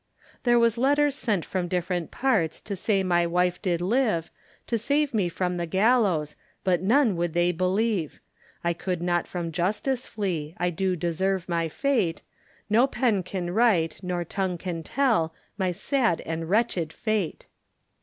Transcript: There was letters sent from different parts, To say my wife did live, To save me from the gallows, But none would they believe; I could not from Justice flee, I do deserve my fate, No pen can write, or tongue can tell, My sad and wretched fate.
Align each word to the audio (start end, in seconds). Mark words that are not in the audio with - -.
There 0.45 0.57
was 0.57 0.79
letters 0.79 1.13
sent 1.13 1.45
from 1.45 1.67
different 1.67 2.09
parts, 2.09 2.59
To 2.61 2.75
say 2.75 3.03
my 3.03 3.27
wife 3.27 3.61
did 3.61 3.81
live, 3.81 4.31
To 4.65 4.79
save 4.79 5.13
me 5.13 5.29
from 5.29 5.57
the 5.57 5.67
gallows, 5.67 6.35
But 6.63 6.81
none 6.81 7.15
would 7.17 7.33
they 7.33 7.51
believe; 7.51 8.19
I 8.63 8.73
could 8.73 8.99
not 9.03 9.27
from 9.27 9.51
Justice 9.51 10.07
flee, 10.07 10.55
I 10.57 10.71
do 10.71 10.95
deserve 10.95 11.47
my 11.47 11.69
fate, 11.69 12.23
No 12.67 12.87
pen 12.87 13.21
can 13.21 13.51
write, 13.51 13.99
or 14.03 14.25
tongue 14.25 14.57
can 14.57 14.81
tell, 14.81 15.35
My 15.55 15.71
sad 15.71 16.21
and 16.21 16.49
wretched 16.49 16.91
fate. 16.91 17.45